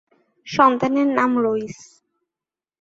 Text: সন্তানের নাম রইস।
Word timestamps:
সন্তানের 0.47 1.07
নাম 1.17 1.31
রইস। 1.43 1.77